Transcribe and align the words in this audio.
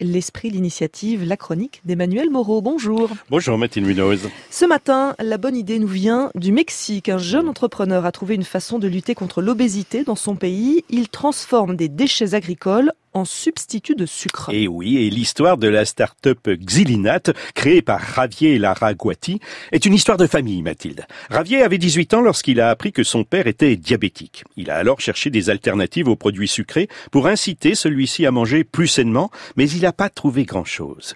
L'esprit, 0.00 0.50
l'initiative, 0.50 1.24
la 1.24 1.36
chronique 1.36 1.80
d'Emmanuel 1.84 2.30
Moreau. 2.30 2.62
Bonjour. 2.62 3.10
Bonjour 3.30 3.58
Mathilde 3.58 3.84
Munoz. 3.84 4.28
Ce 4.48 4.64
matin, 4.64 5.16
la 5.18 5.38
bonne 5.38 5.56
idée 5.56 5.80
nous 5.80 5.88
vient 5.88 6.30
du 6.36 6.52
Mexique. 6.52 7.08
Un 7.08 7.18
jeune 7.18 7.48
entrepreneur 7.48 8.06
a 8.06 8.12
trouvé 8.12 8.36
une 8.36 8.44
façon 8.44 8.78
de 8.78 8.86
lutter 8.86 9.16
contre 9.16 9.42
l'obésité 9.42 10.04
dans 10.04 10.14
son 10.14 10.36
pays. 10.36 10.84
Il 10.88 11.08
transforme 11.08 11.74
des 11.74 11.88
déchets 11.88 12.34
agricoles 12.34 12.92
en 13.18 13.24
substitut 13.24 13.94
de 13.96 14.06
sucre. 14.06 14.50
Et 14.52 14.68
oui, 14.68 14.98
et 14.98 15.10
l'histoire 15.10 15.58
de 15.58 15.68
la 15.68 15.84
start-up 15.84 16.48
Xilinat, 16.48 17.32
créée 17.54 17.82
par 17.82 18.00
Javier 18.14 18.58
Laraguati, 18.58 19.40
est 19.72 19.84
une 19.84 19.94
histoire 19.94 20.16
de 20.16 20.26
famille, 20.26 20.62
Mathilde. 20.62 21.04
Javier 21.30 21.62
avait 21.62 21.78
18 21.78 22.14
ans 22.14 22.20
lorsqu'il 22.20 22.60
a 22.60 22.70
appris 22.70 22.92
que 22.92 23.02
son 23.02 23.24
père 23.24 23.46
était 23.46 23.76
diabétique. 23.76 24.44
Il 24.56 24.70
a 24.70 24.76
alors 24.76 25.00
cherché 25.00 25.30
des 25.30 25.50
alternatives 25.50 26.08
aux 26.08 26.16
produits 26.16 26.48
sucrés 26.48 26.88
pour 27.10 27.26
inciter 27.26 27.74
celui-ci 27.74 28.24
à 28.24 28.30
manger 28.30 28.64
plus 28.64 28.88
sainement, 28.88 29.30
mais 29.56 29.68
il 29.68 29.82
n'a 29.82 29.92
pas 29.92 30.10
trouvé 30.10 30.44
grand-chose. 30.44 31.14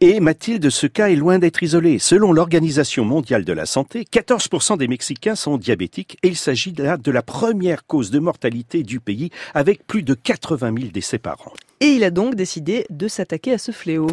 Et 0.00 0.20
Mathilde, 0.20 0.70
ce 0.70 0.86
cas 0.86 1.08
est 1.08 1.16
loin 1.16 1.40
d'être 1.40 1.60
isolé. 1.60 1.98
Selon 1.98 2.32
l'Organisation 2.32 3.04
mondiale 3.04 3.44
de 3.44 3.52
la 3.52 3.66
santé, 3.66 4.04
14% 4.04 4.78
des 4.78 4.86
Mexicains 4.86 5.34
sont 5.34 5.56
diabétiques 5.56 6.18
et 6.22 6.28
il 6.28 6.36
s'agit 6.36 6.72
là 6.72 6.96
de 6.96 7.10
la 7.10 7.22
première 7.22 7.84
cause 7.84 8.12
de 8.12 8.20
mortalité 8.20 8.84
du 8.84 9.00
pays 9.00 9.30
avec 9.54 9.84
plus 9.88 10.04
de 10.04 10.14
80 10.14 10.72
000 10.78 10.92
décès 10.92 11.18
par 11.18 11.48
an. 11.48 11.52
Et 11.80 11.86
il 11.86 12.02
a 12.02 12.10
donc 12.10 12.34
décidé 12.34 12.86
de 12.90 13.06
s'attaquer 13.06 13.52
à 13.52 13.58
ce 13.58 13.70
fléau. 13.70 14.08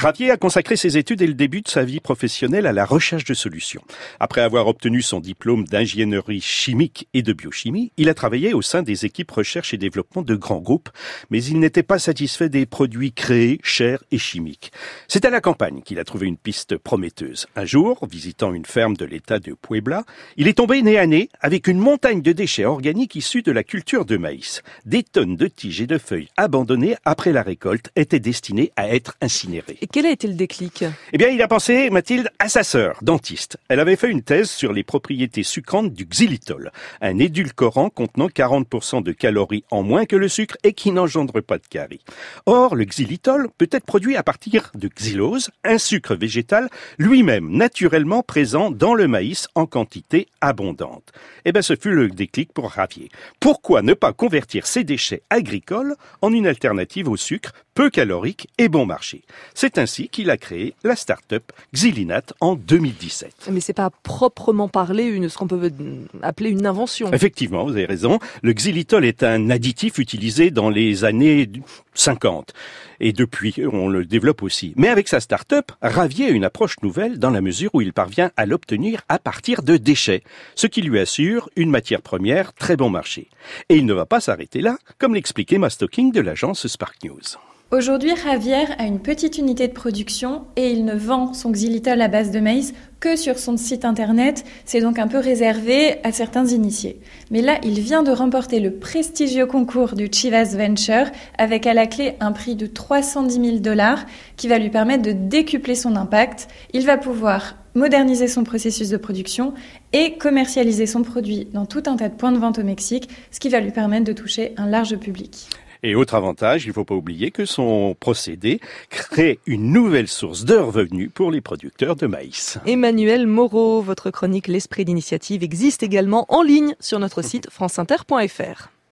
Javier 0.00 0.30
a 0.30 0.36
consacré 0.36 0.76
ses 0.76 0.96
études 0.96 1.22
et 1.22 1.26
le 1.26 1.34
début 1.34 1.60
de 1.60 1.68
sa 1.68 1.82
vie 1.82 1.98
professionnelle 1.98 2.66
à 2.66 2.72
la 2.72 2.84
recherche 2.84 3.24
de 3.24 3.34
solutions. 3.34 3.82
Après 4.20 4.40
avoir 4.40 4.68
obtenu 4.68 5.02
son 5.02 5.18
diplôme 5.18 5.64
d'ingénierie 5.64 6.40
chimique 6.40 7.08
et 7.12 7.22
de 7.22 7.32
biochimie, 7.32 7.92
il 7.96 8.08
a 8.08 8.14
travaillé 8.14 8.54
au 8.54 8.62
sein 8.62 8.82
des 8.82 9.04
équipes 9.04 9.30
recherche 9.30 9.74
et 9.74 9.76
développement 9.76 10.22
de 10.22 10.36
grands 10.36 10.60
groupes, 10.60 10.90
mais 11.30 11.42
il 11.42 11.58
n'était 11.58 11.82
pas 11.82 11.98
satisfait 11.98 12.48
des 12.48 12.66
produits 12.66 13.12
créés, 13.12 13.58
chers 13.64 14.02
et 14.12 14.18
chimiques. 14.18 14.70
C'est 15.08 15.24
à 15.24 15.30
la 15.30 15.40
campagne 15.40 15.82
qu'il 15.82 15.98
a 15.98 16.04
trouvé 16.04 16.28
une 16.28 16.36
piste 16.36 16.76
prometteuse. 16.76 17.46
Un 17.56 17.64
jour, 17.64 18.06
visitant 18.08 18.54
une 18.54 18.64
ferme 18.64 18.96
de 18.96 19.04
l'état 19.04 19.40
de 19.40 19.54
Puebla, 19.54 20.04
il 20.36 20.46
est 20.46 20.54
tombé 20.54 20.80
nez 20.82 20.98
à 20.98 21.06
nez 21.06 21.28
avec 21.40 21.66
une 21.66 21.78
montagne 21.78 22.22
de 22.22 22.32
déchets 22.32 22.64
organiques 22.64 23.16
issus 23.16 23.42
de 23.42 23.52
la 23.52 23.64
culture 23.64 24.04
de 24.04 24.16
maïs. 24.16 24.62
Des 24.86 25.02
tonnes 25.02 25.36
de 25.36 25.48
tiges 25.48 25.80
et 25.80 25.86
de 25.86 25.98
feuilles 25.98 26.28
abandonnées 26.36 26.96
après 27.04 27.32
la 27.32 27.42
récolte, 27.42 27.90
étaient 27.96 28.20
destinés 28.20 28.72
à 28.76 28.88
être 28.88 29.16
incinérés. 29.20 29.78
Et 29.80 29.86
quel 29.86 30.06
a 30.06 30.10
été 30.10 30.28
le 30.28 30.34
déclic? 30.34 30.84
Eh 31.12 31.18
bien, 31.18 31.28
il 31.28 31.40
a 31.42 31.48
pensé, 31.48 31.88
Mathilde, 31.90 32.28
à 32.38 32.48
sa 32.48 32.62
sœur, 32.62 32.98
dentiste. 33.02 33.56
Elle 33.68 33.80
avait 33.80 33.96
fait 33.96 34.10
une 34.10 34.22
thèse 34.22 34.50
sur 34.50 34.72
les 34.72 34.82
propriétés 34.82 35.42
sucrantes 35.42 35.92
du 35.92 36.04
xylitol, 36.04 36.70
un 37.00 37.18
édulcorant 37.18 37.90
contenant 37.90 38.28
40% 38.28 39.02
de 39.02 39.12
calories 39.12 39.64
en 39.70 39.82
moins 39.82 40.04
que 40.04 40.16
le 40.16 40.28
sucre 40.28 40.56
et 40.62 40.72
qui 40.72 40.92
n'engendre 40.92 41.40
pas 41.40 41.58
de 41.58 41.66
caries. 41.66 42.04
Or, 42.46 42.74
le 42.74 42.84
xylitol 42.84 43.48
peut 43.56 43.68
être 43.70 43.86
produit 43.86 44.16
à 44.16 44.22
partir 44.22 44.70
de 44.74 44.88
xylose, 44.88 45.50
un 45.64 45.78
sucre 45.78 46.14
végétal 46.14 46.68
lui-même 46.98 47.50
naturellement 47.50 48.22
présent 48.22 48.70
dans 48.70 48.94
le 48.94 49.08
maïs 49.08 49.48
en 49.54 49.66
quantité 49.66 50.28
abondante. 50.40 51.12
Eh 51.44 51.52
bien, 51.52 51.62
ce 51.62 51.76
fut 51.76 51.92
le 51.92 52.08
déclic 52.08 52.52
pour 52.52 52.72
Javier. 52.72 53.08
Pourquoi 53.38 53.82
ne 53.82 53.94
pas 53.94 54.12
convertir 54.12 54.66
ces 54.66 54.84
déchets 54.84 55.22
agricoles 55.30 55.94
en 56.20 56.32
une 56.32 56.46
alternative 56.46 56.89
au 57.08 57.16
sucre, 57.16 57.52
peu 57.80 57.88
calorique 57.88 58.46
et 58.58 58.68
bon 58.68 58.84
marché. 58.84 59.22
C'est 59.54 59.78
ainsi 59.78 60.10
qu'il 60.10 60.28
a 60.28 60.36
créé 60.36 60.74
la 60.84 60.96
start-up 60.96 61.50
Xilinat 61.72 62.24
en 62.42 62.54
2017. 62.54 63.48
Mais 63.50 63.60
c'est 63.60 63.72
pas 63.72 63.88
proprement 63.88 64.68
parler 64.68 65.04
une, 65.04 65.30
ce 65.30 65.38
qu'on 65.38 65.46
peut 65.46 65.72
appeler 66.20 66.50
une 66.50 66.66
invention. 66.66 67.10
Effectivement, 67.10 67.64
vous 67.64 67.70
avez 67.70 67.86
raison. 67.86 68.18
Le 68.42 68.52
xylitol 68.52 69.06
est 69.06 69.22
un 69.22 69.48
additif 69.48 69.96
utilisé 69.96 70.50
dans 70.50 70.68
les 70.68 71.06
années 71.06 71.48
50. 71.94 72.52
Et 73.00 73.14
depuis, 73.14 73.54
on 73.72 73.88
le 73.88 74.04
développe 74.04 74.42
aussi. 74.42 74.74
Mais 74.76 74.88
avec 74.88 75.08
sa 75.08 75.20
start-up, 75.20 75.72
Ravier 75.80 76.26
a 76.26 76.30
une 76.32 76.44
approche 76.44 76.76
nouvelle 76.82 77.18
dans 77.18 77.30
la 77.30 77.40
mesure 77.40 77.70
où 77.72 77.80
il 77.80 77.94
parvient 77.94 78.30
à 78.36 78.44
l'obtenir 78.44 79.00
à 79.08 79.18
partir 79.18 79.62
de 79.62 79.78
déchets, 79.78 80.22
ce 80.54 80.66
qui 80.66 80.82
lui 80.82 80.98
assure 80.98 81.48
une 81.56 81.70
matière 81.70 82.02
première 82.02 82.52
très 82.52 82.76
bon 82.76 82.90
marché. 82.90 83.30
Et 83.70 83.76
il 83.76 83.86
ne 83.86 83.94
va 83.94 84.04
pas 84.04 84.20
s'arrêter 84.20 84.60
là, 84.60 84.76
comme 84.98 85.14
l'expliquait 85.14 85.56
Mastoking 85.56 86.12
de 86.12 86.20
l'agence 86.20 86.66
Spark 86.66 87.02
News. 87.04 87.38
Aujourd'hui, 87.72 88.10
Javier 88.16 88.64
a 88.78 88.84
une 88.84 88.98
petite 88.98 89.38
unité 89.38 89.68
de 89.68 89.72
production 89.72 90.42
et 90.56 90.72
il 90.72 90.84
ne 90.84 90.96
vend 90.96 91.32
son 91.34 91.52
xylitol 91.52 92.02
à 92.02 92.08
base 92.08 92.32
de 92.32 92.40
maïs 92.40 92.74
que 92.98 93.14
sur 93.14 93.38
son 93.38 93.56
site 93.56 93.84
internet. 93.84 94.44
C'est 94.64 94.80
donc 94.80 94.98
un 94.98 95.06
peu 95.06 95.18
réservé 95.18 95.98
à 96.02 96.10
certains 96.10 96.46
initiés. 96.46 97.00
Mais 97.30 97.42
là, 97.42 97.60
il 97.62 97.78
vient 97.78 98.02
de 98.02 98.10
remporter 98.10 98.58
le 98.58 98.72
prestigieux 98.72 99.46
concours 99.46 99.94
du 99.94 100.08
Chivas 100.10 100.56
Venture 100.56 101.12
avec 101.38 101.64
à 101.64 101.72
la 101.72 101.86
clé 101.86 102.16
un 102.18 102.32
prix 102.32 102.56
de 102.56 102.66
310 102.66 103.34
000 103.34 103.58
dollars 103.58 104.04
qui 104.36 104.48
va 104.48 104.58
lui 104.58 104.70
permettre 104.70 105.04
de 105.04 105.12
décupler 105.12 105.76
son 105.76 105.94
impact. 105.94 106.48
Il 106.72 106.84
va 106.84 106.98
pouvoir 106.98 107.54
moderniser 107.76 108.26
son 108.26 108.42
processus 108.42 108.88
de 108.88 108.96
production 108.96 109.54
et 109.92 110.18
commercialiser 110.18 110.86
son 110.86 111.02
produit 111.02 111.46
dans 111.52 111.66
tout 111.66 111.84
un 111.86 111.94
tas 111.94 112.08
de 112.08 112.16
points 112.16 112.32
de 112.32 112.38
vente 112.38 112.58
au 112.58 112.64
Mexique, 112.64 113.08
ce 113.30 113.38
qui 113.38 113.48
va 113.48 113.60
lui 113.60 113.70
permettre 113.70 114.06
de 114.06 114.12
toucher 114.12 114.54
un 114.56 114.66
large 114.66 114.96
public. 114.96 115.46
Et 115.82 115.94
autre 115.94 116.14
avantage, 116.14 116.64
il 116.64 116.68
ne 116.68 116.72
faut 116.72 116.84
pas 116.84 116.94
oublier 116.94 117.30
que 117.30 117.44
son 117.44 117.96
procédé 117.98 118.60
crée 118.90 119.38
une 119.46 119.72
nouvelle 119.72 120.08
source 120.08 120.44
de 120.44 120.56
revenus 120.56 121.10
pour 121.12 121.30
les 121.30 121.40
producteurs 121.40 121.96
de 121.96 122.06
maïs. 122.06 122.58
Emmanuel 122.66 123.26
Moreau, 123.26 123.80
votre 123.80 124.10
chronique 124.10 124.48
L'Esprit 124.48 124.84
d'initiative 124.84 125.42
existe 125.42 125.82
également 125.82 126.26
en 126.28 126.42
ligne 126.42 126.74
sur 126.80 126.98
notre 126.98 127.22
site 127.22 127.48
franceinter.fr. 127.50 128.70